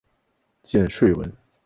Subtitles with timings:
[0.63, 1.31] 见说文。